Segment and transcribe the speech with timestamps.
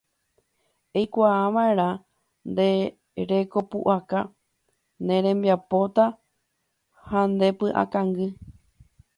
[0.99, 1.89] Eikuaava'erã
[2.51, 2.67] nde
[3.29, 4.19] rekopu'aka,
[5.05, 6.05] ne rembipota
[7.07, 8.27] ha ne py'akangy